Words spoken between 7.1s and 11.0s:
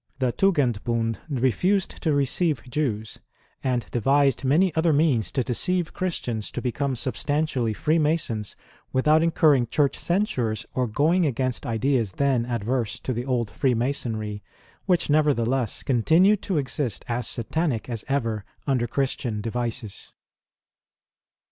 stantially Freemasons without incurring Church censures or